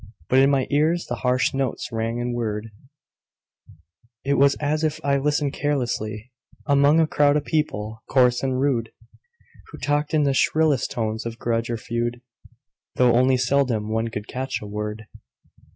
But 0.29 0.39
in 0.39 0.49
my 0.49 0.65
ears 0.71 1.05
the 1.05 1.17
harsh 1.17 1.53
notes 1.53 1.91
rang 1.91 2.19
and 2.19 2.33
whirred; 2.33 2.71
It 4.23 4.33
was 4.33 4.55
as 4.55 4.83
if 4.83 4.99
I 5.05 5.17
listened 5.17 5.53
carelessly 5.53 6.31
Among 6.65 6.99
a 6.99 7.05
crowd 7.05 7.37
of 7.37 7.45
people 7.45 8.01
coarse 8.09 8.41
and 8.41 8.59
rude, 8.59 8.89
Who 9.67 9.77
talked 9.77 10.15
in 10.15 10.23
shrillest 10.33 10.89
tones 10.89 11.23
of 11.27 11.37
grudge 11.37 11.69
or 11.69 11.77
feud, 11.77 12.19
Though 12.95 13.13
only 13.13 13.37
seldom 13.37 13.89
one 13.89 14.07
could 14.07 14.27
catch 14.27 14.59
a 14.59 14.65
word. 14.65 15.05